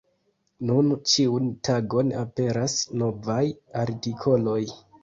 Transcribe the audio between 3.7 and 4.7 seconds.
artikoloj.